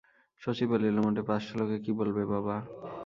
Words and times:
শশী 0.41 0.65
বলিল, 0.71 0.95
মোটে 1.03 1.21
পাঁচশো 1.27 1.53
লোকে 1.59 1.77
কী 1.83 1.91
বলবে 1.99 2.23
বাবা? 2.33 2.55